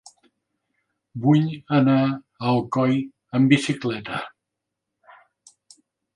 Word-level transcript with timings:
Vull 1.25 1.43
anar 1.79 1.97
a 2.05 2.15
Alcoi 2.53 2.97
amb 3.41 3.53
bicicleta. 3.55 4.21